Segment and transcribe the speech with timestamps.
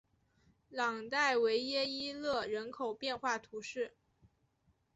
[0.71, 3.93] 朗代维耶伊勒人口变化图示